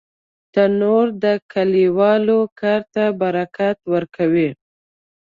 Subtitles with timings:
[0.53, 4.49] تنور د کلیوالو کار ته برکت ورکوي